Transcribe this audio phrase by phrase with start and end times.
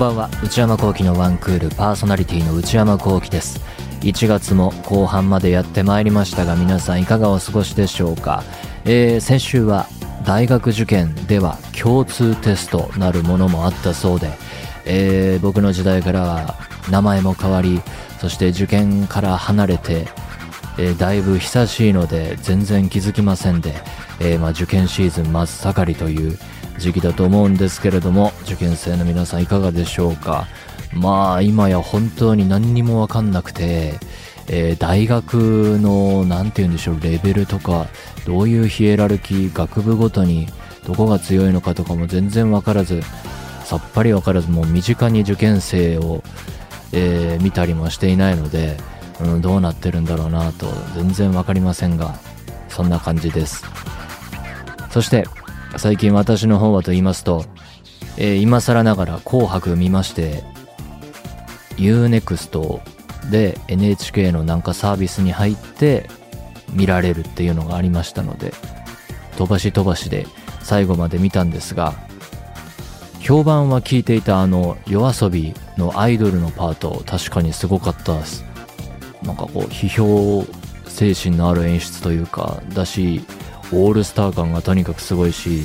[0.00, 0.30] ばんは。
[0.42, 3.60] 内山聖輝のワンクールパーソナリティの内山聖輝です。
[4.00, 8.42] 1月も後半までやってまいりましたが皆さんいかがお過ごしでしょうか、
[8.86, 9.86] えー、先週は
[10.24, 14.30] 大学受験では共通テストなるものもあったそうで、
[14.86, 16.54] えー、僕の時代からは
[16.90, 17.82] 名前も変わり
[18.20, 20.06] そして受験から離れて、
[20.78, 23.74] えー、だいぶ久しいので全然気づきませんで、
[24.18, 26.38] えー、まあ、受験シーズン真っ盛りという
[26.80, 30.48] 時期だと思うんですけれども受験生の皆さんいかがでしょうか？
[30.92, 34.00] まあ今や本当に何にもわかんなくて、
[34.48, 37.86] えー、大学の何て言うんでしょうレベルとか
[38.26, 40.48] どういうヒエラルキー学部ごとに
[40.84, 43.02] どこが強いのかとかも全然わからず
[43.64, 46.24] さっぱりわからずもう身近に受験生を、
[46.92, 48.76] えー、見たりもしていないので、
[49.20, 52.18] うん、どうなってるんだろうなと全然わかりませんが
[52.68, 53.64] そんな感じです。
[54.90, 55.24] そして
[55.76, 57.44] 最近私の方はと言いますと、
[58.16, 60.42] えー、今更ながら紅白見まして
[61.76, 62.80] UNEXT
[63.30, 66.08] で NHK のなんかサービスに入って
[66.72, 68.52] 見られるっていうのがありましたので
[69.36, 70.26] 飛ばし飛ばしで
[70.62, 71.94] 最後まで見たんですが
[73.20, 78.44] 評判は聞いていたあの yoasobi のアイドルのパート確かにすごかったです。
[79.22, 80.44] なんかこう批評
[80.86, 83.22] 精神のある演出というかだし
[83.72, 85.62] オールスター感がとにかくすごいし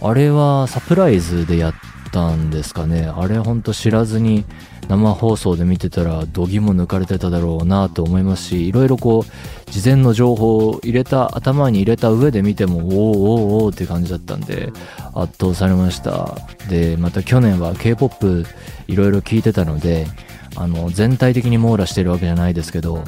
[0.00, 1.74] あれはサプライズでやっ
[2.12, 3.06] たんですかね。
[3.06, 4.44] あれほんと知らずに
[4.88, 14.72] 生放送で見てたら度肝抜かれてただろうなと思いますしいろいろこう事前の情報を入れた頭に入れた上で見てもおーおーおーって感じだったんで
[15.14, 16.36] 圧倒されました。
[16.70, 18.46] でまた去年は K-POP
[18.86, 20.06] いろいろ聞いてたので
[20.56, 23.04] あの全体的に網羅してるわけじゃないですけど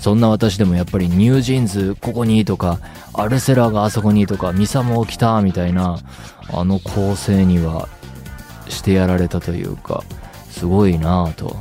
[0.00, 2.78] そんな私でもやっぱりニュージーンズここにとか
[3.12, 5.98] アルセラがあそこにとかミサモ来たみたいな
[6.52, 7.88] あの構成には
[8.68, 10.04] してやられたというか
[10.50, 11.56] すごいなぁと。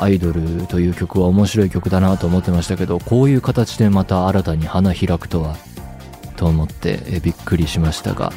[0.00, 5.56] アイドルという曲は面白い曲だなと思ってましたけどこういう形でまた新たに花開くとは
[6.36, 8.32] と思ってえびっくりしましたが。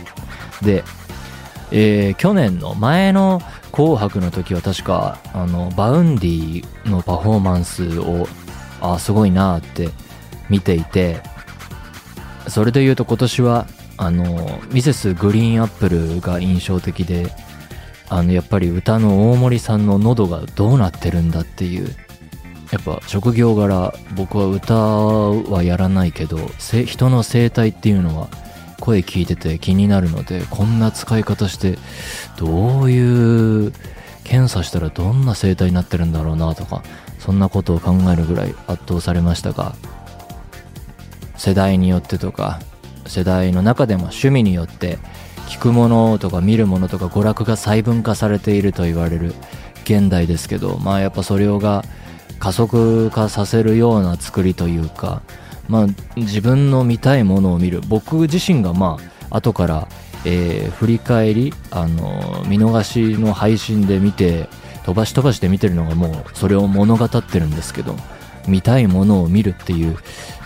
[0.62, 0.84] で、
[1.72, 3.41] えー、去年の前の
[3.72, 8.28] 「紅白」の時は確かあの Vaundy のパフォーマンスを
[8.83, 9.89] あすごいなって
[10.49, 11.21] 見ていて
[12.47, 13.66] それで言うと今年は
[13.97, 15.13] あの Mrs.
[15.13, 17.31] GREEN APPLE が印象的で
[18.09, 21.95] あのやっぱり歌の大森さんの喉がどうなってるんだっていう
[22.72, 26.38] やっぱ職業柄僕は歌はやらないけど
[26.85, 28.27] 人の声帯っていうのは
[28.79, 31.77] 声聞いてて気になるのでこんな使い方して
[32.38, 33.73] どういう
[34.23, 36.83] 検査したらどんな声帯になってるんだろうなとか
[37.23, 39.75] そんなことを考えるぐらい圧倒されましたが
[41.38, 42.59] 世代によってとか
[43.06, 44.97] 世代の中でも趣味によって
[45.47, 49.34] 聞くものとか見るものとか娯楽が細分化されていると言われる
[49.84, 51.84] 現代ですけどまあやっぱそれをが
[52.39, 55.22] 加速化させるような作りというか
[55.69, 57.79] まあ自分の見たいものを見る。
[57.88, 58.97] 僕自身がま
[59.29, 59.88] あ後から、
[60.25, 64.50] えー、振り返りあの見逃しの配信で見て
[64.85, 67.95] 飛ばし飛ばして見てるのがもうそれを物語ってるんですけど
[68.47, 69.97] 見たいものを見るっていう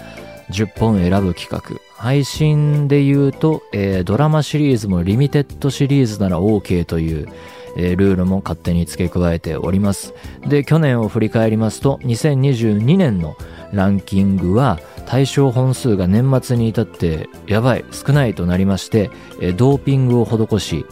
[0.49, 7.29] 10本選ぶ企画配信で言うと、えー、ドラマシリーズもリミテッドシリーズなら OK という
[7.77, 10.15] えー、ルールも勝手に付け加えております。
[10.47, 13.37] で、去年を振り返りますと、2022年の
[13.73, 19.11] ランキングは対象本数が年末に至ってやばい、少ないとなりまして、
[19.41, 20.87] えー、ドーピングを施し、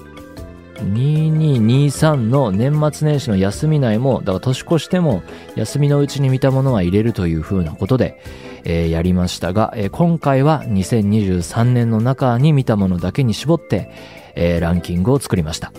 [0.83, 5.23] 2223の年末年始の休み内も、だから年越しても
[5.55, 8.21] 休みのうちに見たものは入れるという風なことで、
[8.65, 13.91] えー、やりましたが、えー、今回は2023年の中に見たものだけに絞って、
[14.35, 15.73] えー、ランキングを作りました。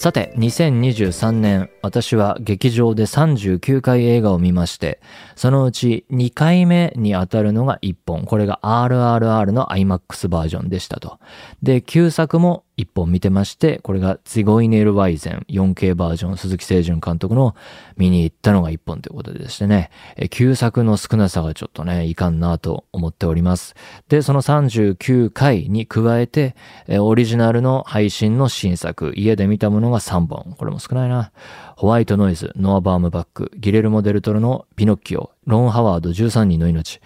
[0.00, 4.98] さて、2023年、私は劇場で39回映画を見まして、
[5.36, 8.24] そのうち2回目に当たるのが1本。
[8.24, 11.18] これが RRR の IMAX バージョンでしたと。
[11.62, 17.54] で、旧作も1本見てまして、これがツィゴイネル・ワイゼン 4K バージョン鈴木清純監督の
[17.96, 19.90] 見に行ったのが1本ということでしてね、
[20.30, 23.74] 旧作の少なさがちょっとね、いかんなと思っております。
[24.08, 26.56] で、その39回に加えて、
[26.88, 30.54] オリジナルの配信の新作、家で見たものが3本。
[30.56, 31.32] これも少ないな。
[31.76, 37.00] ホワイトノイズ、ノア・バームバック、ギレルモ・デルトロのピノッキオ、ロン・ハワード13人の命。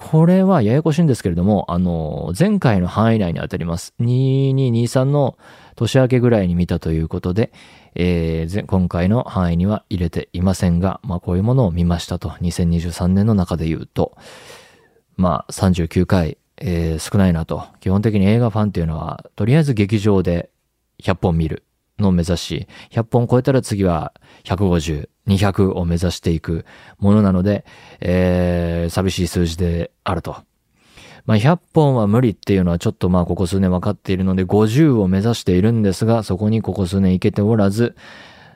[0.00, 3.94] これはややこしいんですけれども、あの、前回の範囲内に当たります。
[3.98, 5.36] 2223の
[5.74, 7.52] 年明けぐらいに見たということで、
[7.96, 12.28] えー、今回の範囲には入れていませんが、まあこういうものを見ましたと。
[12.28, 14.16] 2023年の中で言うと、
[15.16, 17.64] まあ39回、えー、少ないなと。
[17.80, 20.48] 基本的に映画ファンっていうのは、とりあえず劇場で
[21.02, 21.64] 100本見る。
[21.98, 24.12] のを目指し、100本超えたら次は
[24.44, 26.64] 150、200を目指していく
[26.98, 27.64] ものなので、
[28.00, 30.36] えー、寂しい数字であると。
[31.26, 37.96] まあ、100本は無理っていうのはちょっとまあここ数年分かっているので50を目指しているんですが、そこにここ数年行けておらず、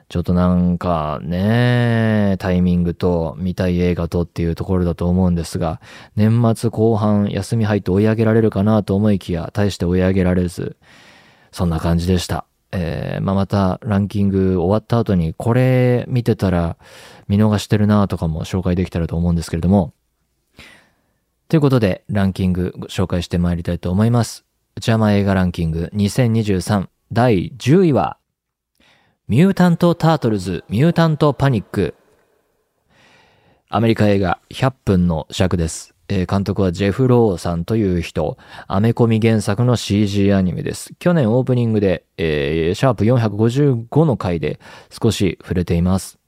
[0.09, 5.81] ちょっとなんかね、タイミングと見たい映画とっていうところだと思うんですが、
[6.15, 10.77] 年末後半休み入って追い上げられるかなと思いきや、大して追い上げられず、
[11.51, 12.45] そんな感じでした。
[12.75, 16.77] えー、まあ、またランキング終わった後にこれ見てたら
[17.27, 19.93] 見逃してるなとかも紹介できたらと思うんですけれども。
[21.47, 24.43] ということでランキング紹介してまいりたいと思います。
[24.75, 28.17] 内山映画ランキング2023第10位は
[29.27, 31.93] ミュータント・タートルズ・ミュータント・パニック
[33.69, 35.92] アメリカ映画100分の尺です。
[36.07, 40.93] 監督はジェフ・ローさんという人、アメコミ原作の CG アニメです。
[40.99, 44.59] 去年オープニングで、えー、シャープ455の回で
[44.89, 46.19] 少し触れています。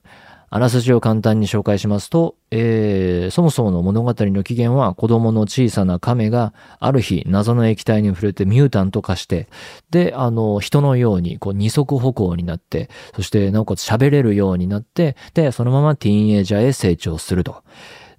[0.50, 9.50] あらすじを簡単に紹介しますと、えー、そもそもの物語の起源は子供の小さな亀がある日謎の液体に触れてミュータント化して、
[9.90, 17.64] で、あの、人のようにこう二足歩行になって、そしてなおかつ喋れるようになって、で、そのままティーンエイジャーへ成長すると。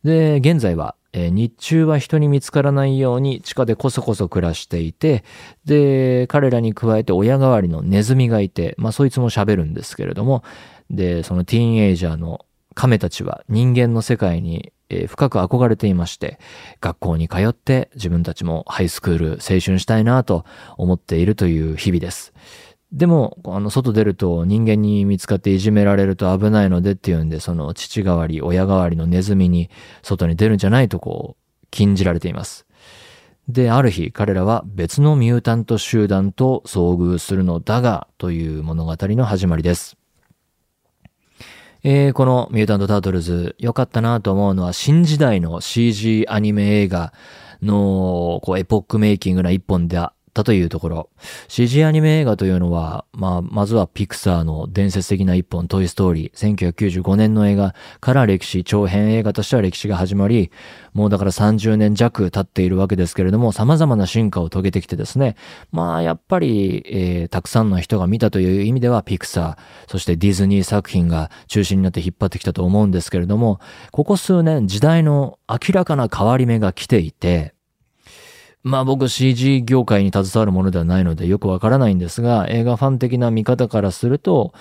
[0.05, 5.25] で、現在はえー、日中は人に見つからないように地下でこそこそ暮らしていて、
[5.65, 10.45] で、彼らに加えて親代わりのネズミがいて、まあそいつも喋るんですけれども、
[10.91, 16.39] で、そのティーンエイジャーの亀たちは人間の世界に、え、深く憧れていまして、
[16.83, 20.45] 学校に通って自分たちもハイスクール青春したいなと
[20.77, 22.35] 思っているという日々です。
[22.93, 29.71] でも、あの、外出ると人間に見つかっていじめられると危ないのでっていうんで、その父代わり、親代わりのネズミに
[30.03, 32.67] 外に出るんじゃないとこう、禁じられています。
[33.49, 39.97] で、ある日、彼らは別のミュータント集団と遭遇するのだが、という物語の始まりです。
[41.83, 47.13] えー、このミュータント・タートルズ、良かったなと思うのは、新時代の CG アニメ映画
[47.63, 49.97] の、こう、エポックメイキングな一本で
[50.37, 51.11] ったというところ。
[51.49, 60.51] CG アニメ映画というのは、まあ、まずはピクサーの伝説的な一本トイストーリー、1995年の映画から歴史、長編映画としては歴史が始まり、
[60.93, 65.37] もうだから30年弱経っているわけですけれども、様々な進化を遂げてきてですね、
[65.73, 77.56] まあ、やっぱり、えー、たくさんの人が見たという意味ではピクサー、そしてディズニー作品が中心になって引っ張ってきたと思うんですけれども、ここ数年時代の明らかな変わり目が来ていて、
[78.67, 84.55] まあ僕 CG 業界に携わるものではないのでよくわからないんですが、映画ファン的な見方からすると、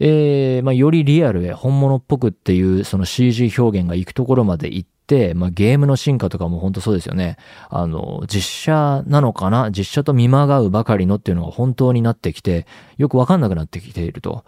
[0.00, 7.36] えー、まあよりリアルへ本物っぽくっていうその CG 表現が行くところまで行って、まあゲームの進化とかも本当そうですよね。
[7.68, 9.70] あの、実写なのかな？
[9.70, 12.66] 実写と見まがうばかりのっていうのが本当になってきて、
[12.96, 14.46] よくわかんなくなってきていると。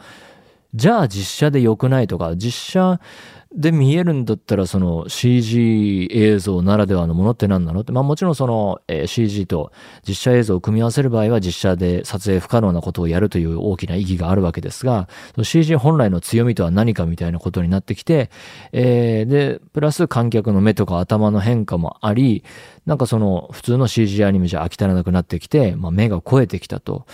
[0.74, 3.00] じゃあ実写で良くないとか、実写
[3.54, 7.80] で見えるんだったらその CG 映像ならではのものって何なの？
[7.80, 9.72] って、まあもちろんその、CG と
[10.06, 15.08] 実写映像を組み合わせる場合は実写で撮影不可能なことをやるという大きな意義があるわけですが、
[15.42, 18.30] CG 本来の強みとは何かみたいなことになってきて、
[18.72, 22.44] えー、で、プラス観客の目とか頭の変化もあり、
[22.84, 27.06] なんかその普通の CG アニメじゃ飽き足らなくなってきて、まあ目が超えてきたと。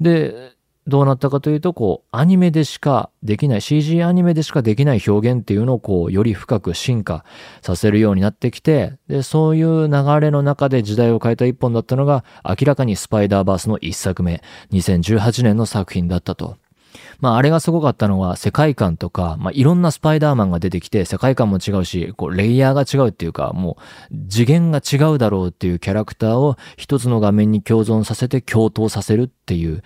[0.00, 0.52] で、
[0.86, 7.24] どうなったかというと、こう、アニメでしかできない、CG アニメでしかできない表現っていうのをこう、より深く進化
[7.60, 16.56] させるようになってきて、で、そういう流れの中で時代を変えた一本だったのが、明らかにスパイダーバースの一作目、2018年の作品だったと。
[17.20, 23.76] まあ、あれがすごかったのは、世界観とか、まあ、いろんなスパイダーマンが出てきて、世界観も違うし、こう、レイヤーが違うっていうか、も
[24.10, 29.82] う、次元が違うだろうっていうキャラクターを一つの画面に共存させて共闘させるっていう、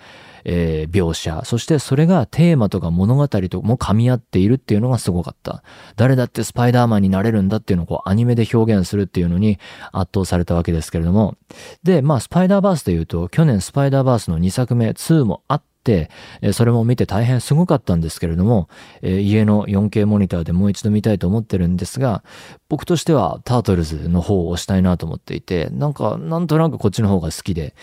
[0.49, 5.61] えー、描写、そしてそれがテーマとか物語とも噛み合っているっていうのがすごかった。
[5.97, 9.59] 誰だってスパイダーマンになれるんだっていうのをこうアニメで表現するっていうのに
[9.91, 11.35] 圧倒されたわけですけれども。
[11.83, 16.09] で、まあスパイダーバースで言うと、去年スパイダーバースの2作目2もあって、
[16.53, 18.69] それも見て大変すごかったんですけれども、
[19.01, 22.23] 家の 4K モニターでもう一度見たいと思ってるんですが、
[22.69, 27.73] 僕としてはタートルズの方を押したいなと思っていて、なんか、なんとなくこっちの方が好きで、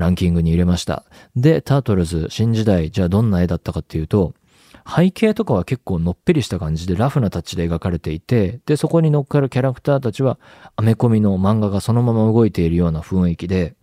[0.00, 1.04] ランキングに入れました。
[1.36, 4.34] で、タートルズ新時代、じゃあどんな絵だったかっていうと、
[4.86, 10.38] 背景とかは結構のっぺりした感じでラフなタッチで描かれていて、で、そこに乗っかるキャラクターたちは
[10.76, 13.76] アメコミの漫画がそのまま動いているような雰囲気で、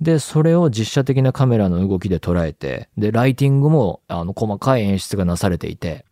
[0.00, 6.04] で、それを実写的なカメラの動きで捉えて、で、ライティングもあの細かい演出がなされていて、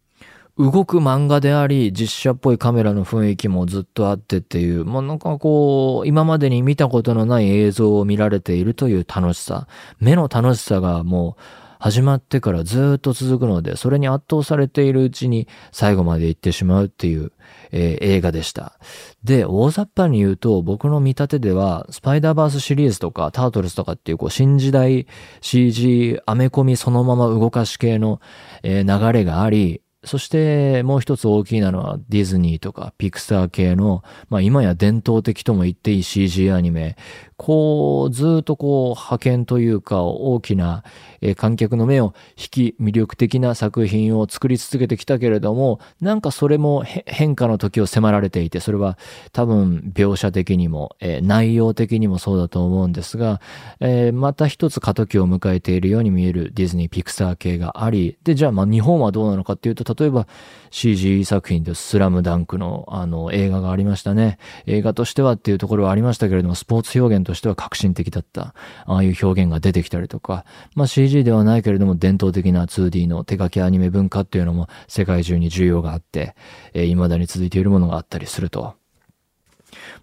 [0.60, 9.68] 動く漫画であり、実写っぽいカメラの雰囲気もずっとあってっていう、まあ、なんかこう、今までに見たことのない映像を見られているという楽しさ、
[10.00, 11.42] 目の楽しさがもう、
[11.80, 17.32] 始まってからずっと続くので、それに圧倒されているうちに最後まで行ってしまうっていう、
[17.72, 18.78] えー、映画でした。
[19.24, 25.06] で、大雑把に言うと、僕の見立てでは、スパイダーバースシリーズとか、タートルズとかっていう、こう、新時代
[25.40, 28.20] CG、アメコミそのまま動かし系の、
[28.62, 36.96] えー、流れがあり、そしてもう一つ大きいなのはディズニーとかピクサー系の、まあ今や伝統的とも言っていい CG アニメ。
[37.42, 40.84] こう、ずっとこう、派遣というか大きな、
[41.22, 48.98] え観客の目を引き魅力的な作品を作り続けてきたけれども、なんかそれも変化の時を迫られていて、それは
[49.32, 53.40] 多分描写的にも、え内容的にもそうだと思うんですが、
[53.80, 60.26] えまた一つ過渡期を迎えているように見えるディズニー、ピクサー系があり、で、じゃあまあ日本はどうなのかっていうと、例えば
[60.70, 64.38] CG 作品でスラムダンクのあの映画がありましたね。
[64.66, 68.54] 映画としてはっていうところはありましたけれども、スポーツ表現ととしては革新的だった。
[68.86, 70.44] ああいう表現が出てきたりとか、
[70.74, 76.34] まあ CG ではないけれども伝統的な 2D の手書きアニメ文化っていうのも世界中に需要があって、
[76.74, 78.79] えー、未だに続いているものがあったりすると。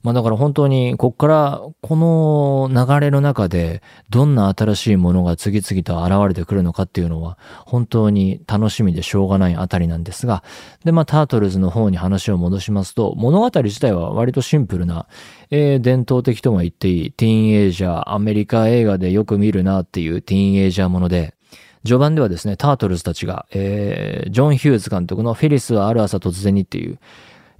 [0.03, 10.43] まあだから本当に、こっからこの流れの中でどんな新しいものが次々と現れてくるのかっていうのは本当に楽しみでしょうがないあたりなんですが、
[10.83, 15.07] でまあタートルズの方に話を戻しますと、物語自体は割とシンプルな、
[15.51, 21.33] えー、伝統的とも言っていいティーンエイジャー、アメリカ映画でよく見るなっていうティーンエイジャーもので、
[21.85, 26.99] 序盤ではですね、タートルズたちが、えー、ジョン・ヒューズ監督のフェリスはある朝突然にっていう、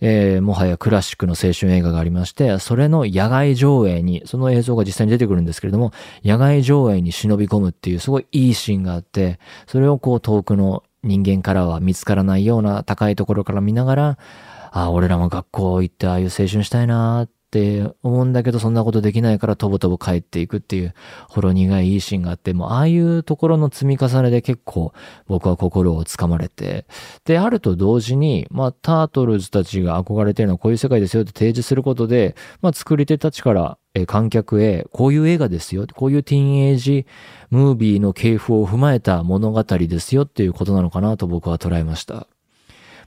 [0.02, 5.92] えー、もはやクラシックの青春映画がありまして、それの野外上映に、その映像が実際に出てくるんですけれども、
[6.24, 14.18] 野外上映に忍び込むっていうすごいいいシーンがあって、それをこう遠くの人間からは見つからないような高いところから見ながら、
[14.72, 20.94] ああ、俺らも学校行ってああいう青春したいなーっって思うんだけど、そんなことできないからとぼとぼ帰っていくっていう、
[21.30, 24.92] ほろ苦いいいシーンがあって、もうああいうところの積み重ねで結構
[25.28, 26.86] 僕は心をつかまれて、
[27.24, 37.08] で、あると同時に、まあ、タートルズたちが憧れてるのはこういう世界ですよって提示することで、まあ、作り手たちから、え観客へ、こういう映画ですよ、こういうティーンエイジ
[37.50, 42.28] ムービーの系譜を踏まえた物語ですよっていうことなのかなと僕は捉えました。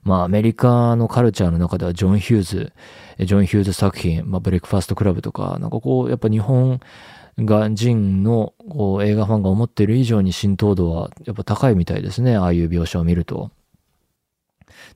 [0.03, 2.73] まあアメリカのカルチャーの中ではジョン・ヒューズ、
[3.19, 12.37] ジョン・ヒューズ作品、まあブレックファーストクラブとか、なんかこう、やっぱ日本人のこう映画ファンが思っている以上に浸透度はやっぱ高いみたいですね。
[12.37, 13.51] ああいう描写を見ると。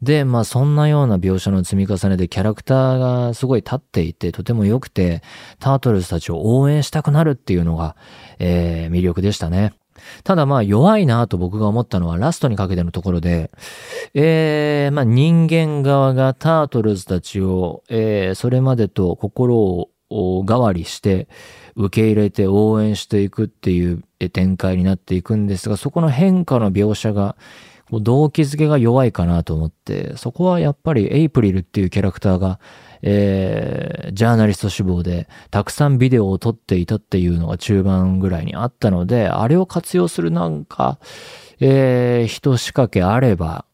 [0.02, 5.22] で、まあそんなような描写の積み重ねでキャラクターがすごい立っていてとても良くて、
[5.58, 7.96] タートルズたちを応援したくなるっていうのが、
[8.38, 9.72] えー、魅力でしたね。
[10.22, 13.50] ただまあ弱いなと僕が思ったのはラストにかけてのところで、
[14.14, 19.56] えー、まあ人間側がタートルズたちを、えー、それまでと心
[20.10, 21.28] を代わりして
[21.76, 27.36] 受け入れて応援していくっていう展開になっていくんですが、そこの変化の描写が
[27.90, 32.58] 動機づけが弱いかなと思って、そこはやっぱりエイプリルっていうキャラクターが
[33.06, 40.98] えー、ジャーナリスト志望で、たくさんビデオを撮っていたっていうのが中盤ぐらいにあったので、あれを活用するなんか、
[41.60, 43.66] えー、一仕掛けあれば、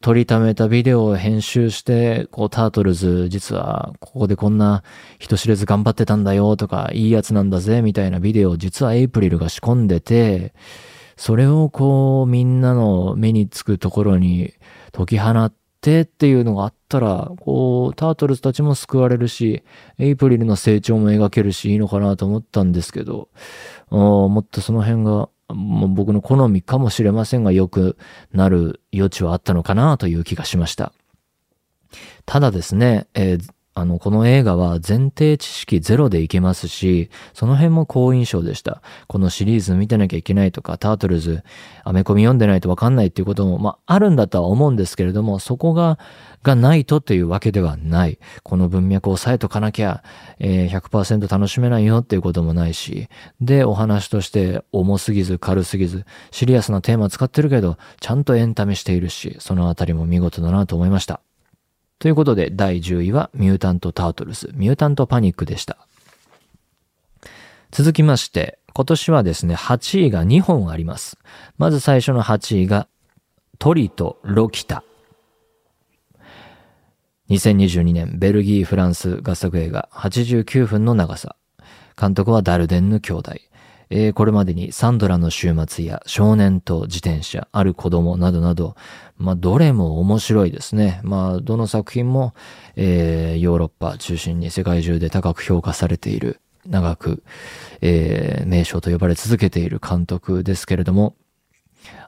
[0.00, 4.82] 撮りためたビデオを編集して、こう、タートルズ、実は、ここでこんな
[5.18, 10.54] 人知れず頑張ってたんだよとか、いいやつなんだぜ、みたいなビデオを実はエイプリルが仕込んでて、
[11.18, 14.54] それをこう、みんなの目につくところに
[14.92, 19.62] 解き放っってっていうのがあったら、こう、タートルズたちも救われるし、
[19.98, 23.30] エイプリルの成長も描けるし、いいのかなと思ったんですけど、
[23.88, 27.96] もっとその辺が、もう僕の好みかもしれませんが、良く
[28.32, 30.92] なる余地はあったのかなという気がしました。
[32.26, 38.82] ただですね、えー、あの、この映画は前提知識ゼロでいけますし、その辺も好印象でした。
[39.06, 41.42] このシリーズ見てなきゃいけないとか、タートルズ、
[41.82, 45.98] アメコミ読んでないとわかんないっていうことも、まあ、あるんだとは思うんですけれども、そこが、
[46.42, 48.18] がないとというわけではない。
[48.42, 50.02] この文脈を押さえとかなきゃ、
[50.38, 53.08] えー、100%楽しめないよっていうこともないし、
[53.40, 61.20] で、お話として重すぎず軽すぎず、シリアスなテーマ使ってるけど、ちゃんとエンタメしているし、そのあたりも見事だなと思いました。
[62.00, 65.76] ということで、第10位はミュータント・タートルズ、ミュータント・パニックでした。
[67.70, 71.18] 続きまして、今年はですね、8位が2本あります。
[71.58, 72.88] まず最初の8位が、
[73.58, 74.82] トリとロキタ。
[77.28, 81.36] 2022年ベルギー・フランス合作映画89分の長さ。
[82.00, 83.32] 監督はダルデンヌ兄弟。
[83.90, 88.76] えー、これまでにサンドラの週末や少年と自転車、ある子供などなど、
[89.20, 91.00] まあ、どれも面白いですね。
[91.04, 92.34] まあ、どの作品も、
[92.74, 97.22] えー、ヨーロッパ中心に世界中で高く評価されている、長く、
[97.82, 101.16] えー、名称と呼ばれ続けている監督ですけれども、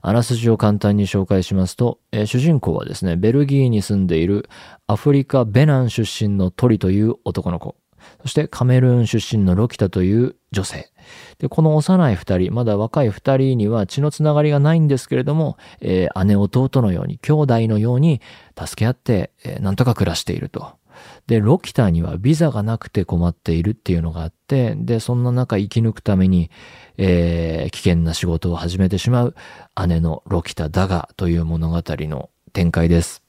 [0.00, 4.49] あらすじを簡単に紹介しますと、えー、主人公はですね、ベルギーに住んでいる
[4.87, 7.76] アフリカ・ベナン出身のトリという男の子、
[8.23, 10.90] そしてカメルーン出身のロキタという女性。
[11.38, 18.20] で、この幼い二人、まだ若い二人には血のつながりがないんですけれども、えー、姉弟のように、兄弟のように
[18.58, 20.72] 助け合って、えー、なんとか暮らしていると。
[21.26, 26.50] で、ロキターにはビザがなくて困っているっていうのがあって、で、そんな中生き抜くために、
[26.98, 29.34] えー、危険な仕事を始めてしまう
[29.86, 33.21] 姉のロキタだがという物語の展開です。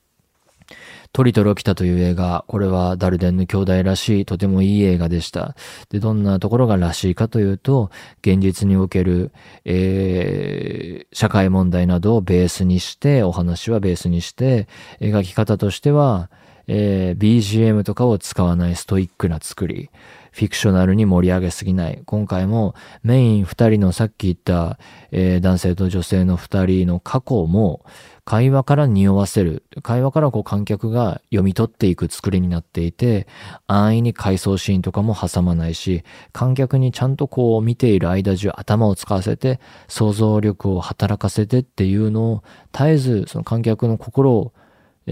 [1.13, 5.55] トリとロキタという映画、これはダルデンヌ兄弟らしいとてもいい映画でした。
[5.89, 7.91] で、どんなところがらしいかというと、
[8.22, 9.32] 現実における、
[9.63, 14.67] えー、社会問題などをベースにして、お話はベースにして、
[15.00, 16.32] 描き方としては、
[16.65, 19.91] えー、BGM とかを使わないストイックな作り、
[20.32, 22.01] フィクショナルに盛り上げすぎない。
[22.05, 22.73] 今回も
[23.04, 24.80] メイン二人のさっき言った、
[25.12, 27.86] えー、男性と女性の二人の過去も
[28.25, 29.63] 会話から匂わせる。
[29.81, 33.27] 会話からこう観客が読み取っていく作りになっていて、
[33.67, 39.59] 安易に回想シーンとかも挟まないし、観客にちゃんとこう見ている間中頭を使わせて、
[39.89, 44.53] 想像力を働かせてっていうのを絶えずその観客の心を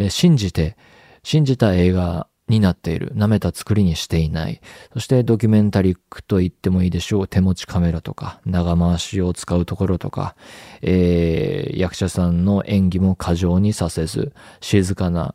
[0.09, 0.77] 信じて、
[1.23, 3.11] 信じた映画になっている。
[3.15, 4.61] 舐めた作りにしていない。
[4.93, 7.27] そしてドキュメンタリックと言ってもいいでしょう。
[7.27, 10.35] 手持ちカメラとか、長回しを使うところとか、
[10.83, 15.33] えー、役者さんの演技も過剰にさせず、静かな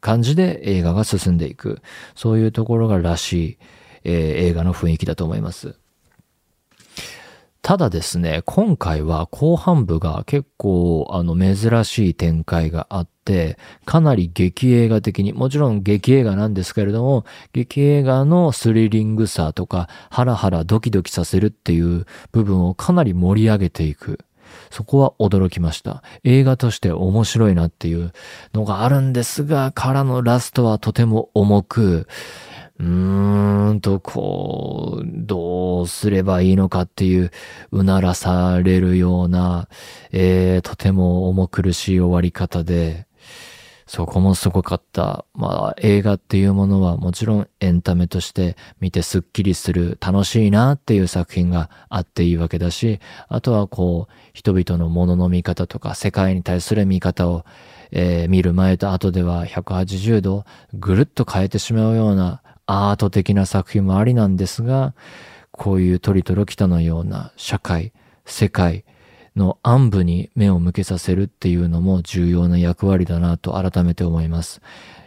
[0.00, 1.80] 感じで映画が進んでいく。
[2.16, 3.58] そういうところがらしい、
[4.02, 5.76] えー、映画の雰囲気だと思います。
[7.64, 17.24] ただですね、今回は後半部が結構あの珍しい展開があって、かなり劇映画的に、もちろん劇映画なんですけれども、
[17.54, 24.18] 劇映画のスリリングさとか、ハラハラドキドキさせるっていう部分をかなり盛り上げていく。
[24.70, 26.02] そこは驚きました。
[26.22, 28.12] 映画として面白いなっていう
[28.52, 32.08] のがあるんですが、からのラストはとても重く、
[32.80, 37.30] うーんと、こう、どうすればいいのかっていう、
[37.70, 39.68] うならされるような、
[40.12, 43.06] えー、とても重苦しい終わり方で、
[43.86, 45.24] そこもすごかった。
[45.34, 57.44] まあ、映画っていうものはもちろんエンタメとして見てスッキリする、楽しいなっていう作品があっていいわけだし、あとはこう、人々のものの見方とか、世界に対する見方を、
[57.92, 64.94] えー、見る前と後では180度ぐるっと変えてしまうようなアート的な作品もありなんですが、
[65.50, 67.92] こういうトリトロ北のような社会、
[68.24, 68.84] 世界
[69.36, 74.60] の暗部に目を向けさせるっていうのも重要な役割だなと改めて思います。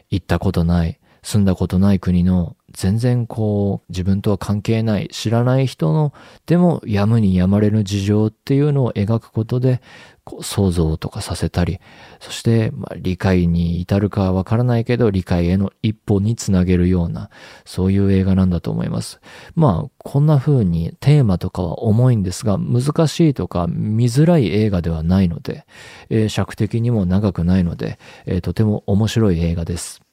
[0.10, 6.14] 行ったことない、住んだことない国の全然こう自分とは関係ない知らない人の
[6.46, 9.82] でもやむにやまれぬ事情っていうのを描くことで
[10.24, 11.80] こう想像とかさせたり
[12.20, 17.32] そしてま理解に至るかはわからないけど理解への一歩につなげるような
[17.66, 19.22] そういう映画なんだと思います。
[19.56, 25.66] まあこんな風にテーマとかは重いんですが難しいとか見づらい映画ではないので、
[26.12, 30.07] えー、尺的にも長くないので、えー、とても面白い映画です。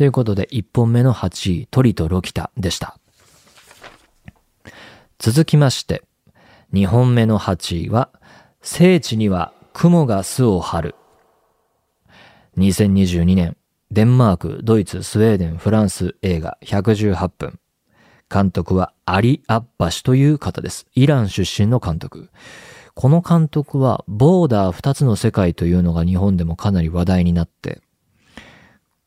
[0.00, 2.96] ということで、1本目の8位、トリとロキタでした。
[5.18, 6.04] 続きまして、
[6.72, 8.08] 2本目の8位は、
[8.62, 10.94] 聖地には雲が巣を張る。
[12.56, 13.58] 2022年、
[13.90, 17.60] デンマーク、ドイツ、スウェーデン、フランス映画118分。
[18.32, 20.86] 監督はアリ・アッバシという方です。
[20.94, 22.30] イラン出身の監督。
[22.94, 27.82] この監督はボーダー2つの世界というのが日本でもかなり話題になって、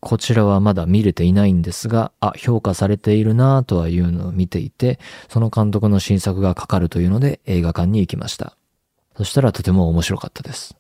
[0.03, 8.57] こちらはまだ見れていないんですが、あ、評価されているなぁとはいうのを見ていて、その監督の新作がかかるというので映画館に行きました。
[9.15, 10.75] そしたらとても面白かったです。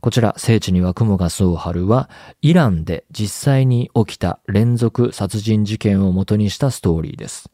[0.00, 2.08] こちら、聖地には雲が巣を張るは、
[2.40, 7.50] イランで実際に起きた連続殺人事件を元にしたストーリーです。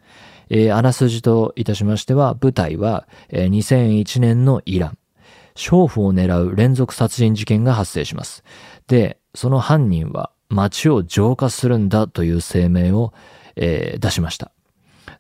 [0.49, 4.99] えー、あらすじといたしましては、舞台は、えー、2001年のイラン。
[5.57, 8.45] 娼婦を狙う連続殺人事件が発生します。
[8.87, 13.13] で、その犯人は街を浄化するんだという声明を、
[13.57, 14.53] えー、出しました。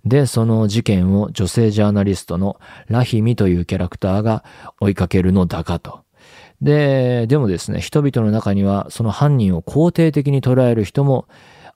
[0.04, 4.44] で、その事件を女性ジャーナリストのラヒミというキャラクターが
[4.80, 6.04] 追いかけるのだかと。
[6.60, 11.26] で、でもですね、人々の中にはその犯人を肯定的に捉える人も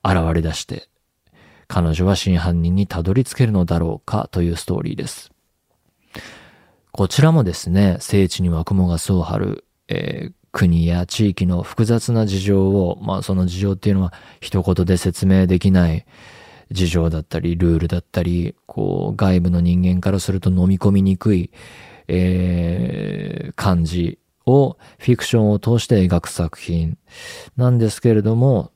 [0.04, 0.88] 現れ出して、
[1.68, 5.30] 彼女は真犯人にたどり着けるのだろうかというストーリーです。
[6.90, 16.06] こちらもですね、聖地には雲が巣を張る、えー、国や地域の複雑な事情を、まあその事情っていうのは一言で説明できない
[16.70, 21.50] 事情だったり、ルールだったり、こう外部の人間からすると飲み込みにくい、
[22.08, 26.98] えー、感じをフィクションを通して描く作品
[27.56, 28.71] なんですけれども、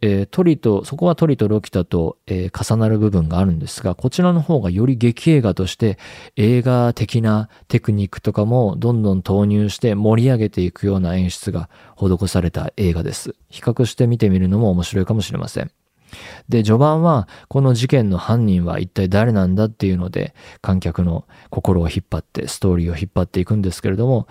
[0.00, 5.98] えー、トリと、そこはトリとロキタと、えー、重なる部分があるんですが、こちらの方がより劇映画として
[6.36, 13.34] 映画的なテクニックとかもどんどん投入して盛り上げていくような演出が施された映画です。
[13.50, 15.70] 比較して見てみるのも面白いかもしれません。
[16.48, 24.26] で、序盤はこの事件の犯人は一体誰なんだっていうので観客の心を引っ張ってストーリーを引っ張っていくんですけれども、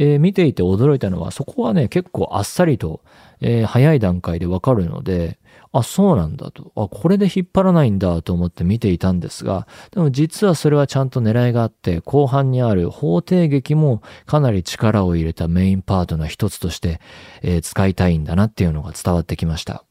[0.00, 3.00] えー、見ていて驚いたのはそこはね結構あっさりと
[3.40, 5.38] えー、早い段階でわかるので、
[5.72, 6.72] あ、そうなんだと。
[6.76, 17.00] あ、これで引っ張らないんだと思って見ていたんですが、でも実はそれはちゃんと狙いがあって、後半にある法廷劇もかなり力を入れたメインパートの一つとして、
[17.42, 19.84] えー、使いたいんだなっていうのが伝わってきました。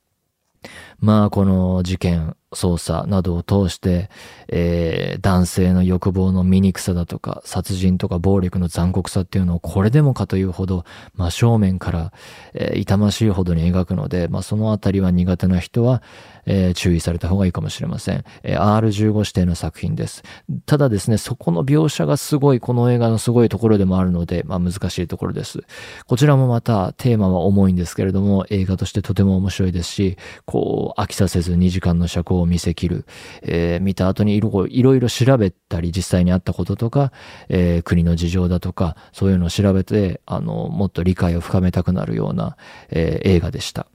[1.00, 4.10] まあ、この事件、捜査などを通して、
[4.48, 10.84] えー、男性の欲望の醜さだとか、殺人とか暴力の残酷さっていうのをこれでもかというほど、
[11.16, 12.14] 真正面から、
[12.54, 16.02] えー、痛ましいほどに描くので、まあ、そのあたりは苦手な人は、
[16.46, 18.24] えー、注意された方がいいかもしれません。
[18.44, 20.24] えー、R15 指定の作品です。
[20.66, 25.62] ただですね、そこの描写がすごい、この映画のすごいところでもあるので、まあ、難しいところです。
[26.08, 33.06] こちらもまたテーマは重いんですけれども、映画としてとても面白いですし、こう、飽きさせず2時間の尺を見せきる。
[33.42, 37.12] えー、見た後にいろいろ調べたり、実際にあったこととか、
[37.50, 42.58] えー、国の事情だとか、そういうのを調べて、あの、もっと理解を深めたくなるような、
[42.90, 43.88] えー、映画でした。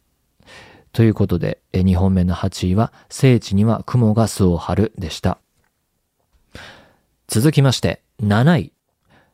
[0.95, 5.39] ということで、2本目の8位は、聖地には雲が巣を張るでした。
[7.27, 8.73] 続きまして、7位。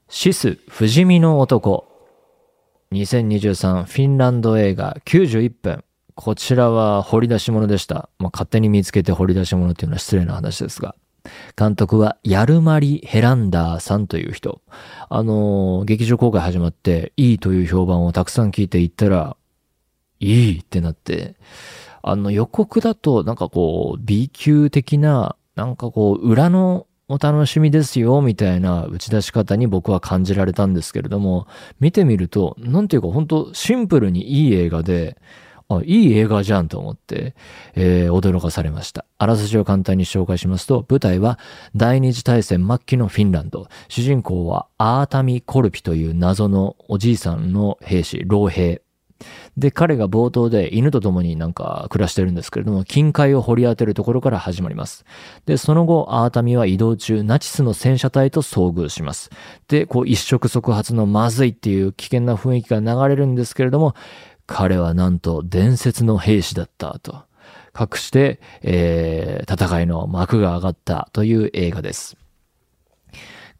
[0.09, 1.87] シス・不死身の男。
[2.93, 5.85] 2023フィンランド映画91分。
[6.15, 8.09] こちらは掘り出し物でした。
[8.19, 10.97] まあ、勝手に見つけて掘り出し物っていうのは失礼な話ですが。
[11.59, 14.63] 監督はヤルマリ・ヘランダーさんという人。
[15.11, 19.37] あのー、劇場公開始まっていいという評判をたくさん聞いていったら、
[20.21, 21.35] いいってなって、
[22.03, 31.49] あの予告だとなんかこう B 級的な、なんかこう裏のお楽しみですよ、みたいな打ち出し方に僕は感じられたんですけれども、
[31.81, 35.17] 見てみると、なんていうか本当シンプルにいい映画で、
[35.69, 37.35] あ、いい映画じゃんと思って、
[37.75, 39.05] えー、驚かされました。
[39.19, 41.39] あらすじを簡単に紹介しますと、舞台は
[41.75, 43.69] 第二次大戦末期のフィンランド。
[43.89, 48.83] 主人公はアータミ・コルピという謎のおじいさんの兵士、老兵。
[49.57, 55.05] で、彼が冒頭で犬と共になんか暮らしてるんですけれども、近海を掘り当てるところから始まります。
[55.47, 59.31] で、その後、アータミは移動中、ナチスの戦車隊と遭遇します。
[59.69, 63.95] で、こう一触即発のまずいっていう危険な雰囲気が流れるんですけれども、
[64.47, 67.25] 彼はなんと伝説の兵士だったと。
[67.79, 72.17] 隠して、えー、戦いの幕が上がったという映画です。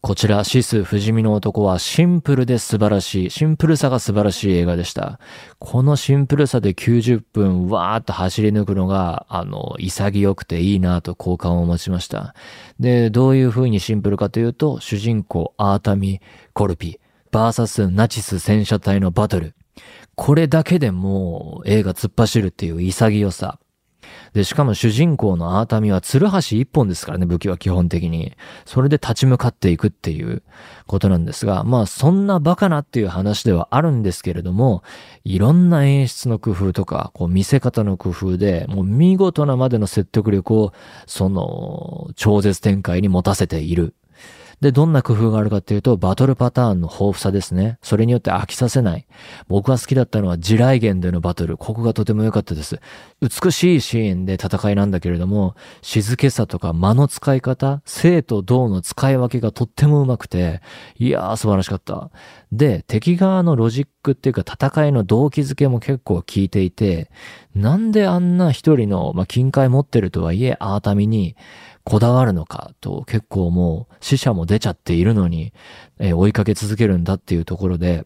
[0.01, 5.19] こちら、シス・不死身の男はシンプルで素晴らしい、シンプルさが素晴らしい映画でした。
[5.59, 12.33] このシンプルさで90分わーっと走り抜くのが、あの、潔くていいなと好感を持ちました。
[12.79, 16.19] で、どういう風にシンプルかというと、主人公アータミ・
[16.53, 19.53] コルピ、バーサスナチス戦車隊のバトル。
[20.15, 23.59] これだけでもう映画突っ走るっていう潔さ。
[24.33, 28.33] で、しかも主人公のアータミはツルハシ一本ですからね、武器は基本的に。
[28.65, 30.41] それで立ち向かっていくっていう
[30.87, 34.83] ことなんですが、まあそんなバカなっていう話ではあるんですけれども、
[35.25, 40.73] いろんな演出の工夫とか、こう見せ方の工夫で、もう見事なまでの説得力を、
[41.07, 43.95] その超絶展開に持たせている。
[44.61, 47.79] で、どんな工夫があるかっていうと、バトルパターンの豊富さですね。
[47.81, 49.07] それによって飽きさせない。
[49.47, 51.57] 僕が好きだったのは地雷原でのバトル。
[51.57, 52.79] ここがとても良かったです。
[53.21, 60.61] 美しいシーンで戦いなんだけれども、静けさとか間の使い方、生と動の使い分けがとってもうまくて、
[60.95, 62.11] いやー素晴らしかった。
[62.51, 67.09] で、敵側のロジックっていうか戦いの動機づけも結構効いていて、
[67.55, 71.35] なんであんな一人の、まあ、金塊持ってるとはいえ、アータミに、
[71.83, 75.53] こだわるのかと結構もう死者も出ちゃっているのに、
[75.99, 78.05] えー、追いかけ続けるんだっていうところで、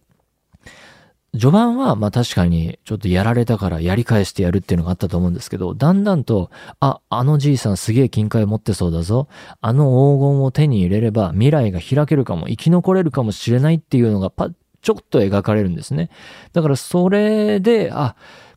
[1.37, 9.27] 序盤はまあ確かにちょっとやられたからやり返してやるっていうのがあったと思うんですけど、だんだんと、あ、あのじいさんすげえ金塊持ってそうだぞ。
[9.59, 16.09] あの黄金を手に入れれば未来が開けるかも、生き残れるかもしれないっていうのがパッ、ちょっと描かれるんですね。
[16.53, 18.15] だからそれで、あ、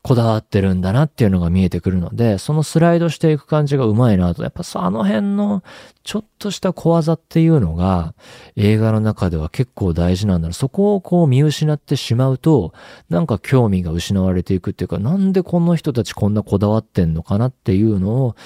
[0.08, 4.42] こだわってるんだなっていうのが見えてくるので、そのスライドしていく感じがうまいなと。
[4.42, 5.62] やっぱあの辺の
[6.02, 8.14] ちょっとした小技っていうのが
[8.56, 10.54] 映画の中では結構大事なんだな。
[10.54, 12.72] そこをこう見失ってしまうと、
[13.10, 18.36] なんか興味が失われていくっていうか、なんでこの人たちこんなこだわってんのかなっていうのを、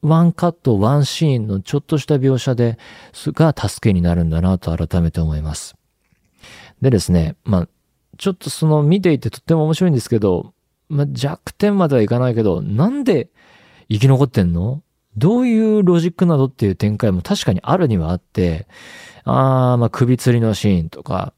[0.00, 2.78] ワンカット、ワンシーンのちょっとした描写で、
[3.26, 5.76] が助けになるんだなと改めて思います。
[6.80, 7.68] でですね、まあ、
[8.16, 10.53] ちょっとその見ていてとっても面白いんですけど、
[10.88, 13.30] まあ、弱点まではいかないけど、なんで
[13.90, 14.82] 生き残ってんの？
[15.16, 18.66] どういうロジックなどっていう展開も確かにあるにはあって、
[19.24, 21.32] あー、まあ、首吊りのシーンとか、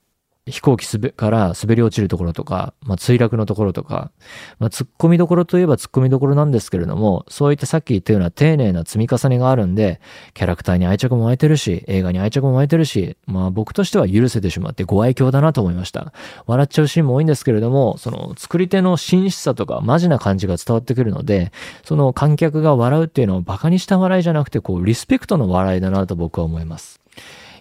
[0.49, 4.13] 飛行機すべから滑り落ちるところとか、まあ、墜落のところとか、
[4.61, 10.01] まあ、突っ込みどころといえば突っ込みどころなんですけれども、そういったさっき言ったような丁寧な積み重ねがあるんで、
[10.35, 16.13] キャラクターに愛着も湧いてるし、映画に愛着も湧いてるし、まあ僕としては許せてしまってご愛嬌だなと思いました。
[16.47, 21.51] 笑っちゃうシーンも多いんですけれども、その作り手の真摯さとかマジな感じが伝わってくるので、
[21.83, 27.01] その観客が笑うっていうのを馬鹿にした笑いじゃなくて、こう、リスペクトの笑いだなと僕は思います。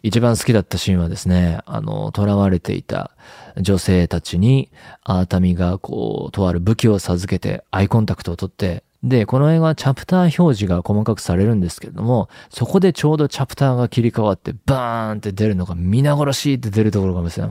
[0.06, 3.10] 一番好きだったシーンはですね、あの、囚われていた
[3.58, 4.70] 女性たちに、
[5.04, 17.50] アータミがこう、とある武器を授けてアイコンタクトを取って、で、この映画はチャプター表示が細かくされるんですけれども、そこでちょうどチャプターが切り替わって、バーンって出るのが皆殺しって出るところがですね、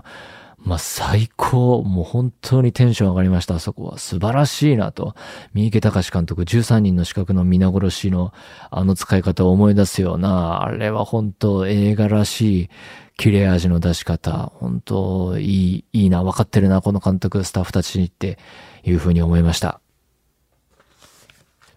[0.59, 1.83] まあ、最高。
[1.83, 3.99] もう本当にテンション上がりました、あそこは。
[3.99, 5.15] 素晴らしいなと。
[5.53, 8.33] 三池隆監督13人の資格の皆殺しの
[8.71, 12.71] あの使い方を思い出すような、あれは本当映画らしい
[13.17, 14.53] 切れ味の出し方。
[14.55, 18.39] 本当いい、いいな、分かってるな、この監督、スタッフたちにって
[18.85, 19.81] いうふうに思いました。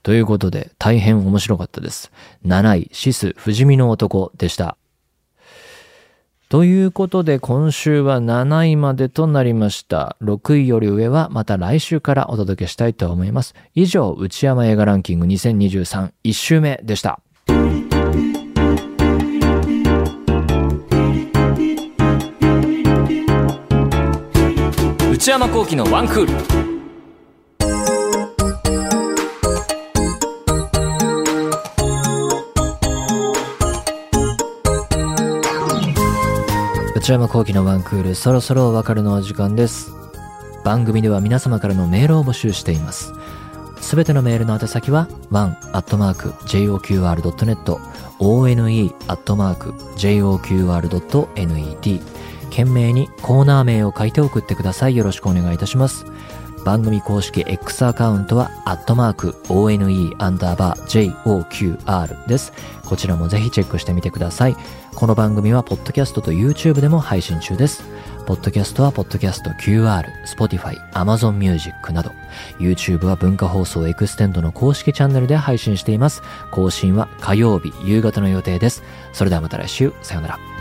[0.04, 2.12] ということで、大変面白かったです。
[2.46, 4.78] 7位、シス、不死身の男でした。
[6.50, 10.16] ということで今週は7位までとなりました。
[10.22, 13.54] 6位より上はまた来週からお届けしたいと思います。
[13.76, 17.20] 以上、内山映画ランキング2023 1週目でした。
[25.12, 26.77] 内山幸喜のワンクール。
[37.08, 39.94] 内山幸喜のワンクール、そろそろお別れのお時間です。
[40.66, 43.14] 番組では皆様からのメールを募集しています。
[43.80, 45.70] すべてのメールの宛先は、one.joqr.net、
[48.20, 48.92] one.joqr.net、
[52.50, 54.98] 懸命にコーナー名を書いて送ってください。
[54.98, 56.06] よろしくお願いいたします。
[56.68, 62.52] 番組公式 X アカウントは、アットマーク、one アンダーバー joqr です。
[62.84, 64.58] こちらもぜひチェックしてみてください。
[64.94, 67.86] この番組は、ポッドキャストと YouTube でも配信中です。
[68.26, 72.12] ポッドキャストは、ポッドキャスト QR、Spotify、Amazon Music など、
[72.60, 76.22] YouTube は文化放送エクステンドの公式チャンネルで配信しています。
[76.52, 78.84] 更新は火曜日夕方の予定です。
[79.14, 80.57] それではまた来週、さよなら。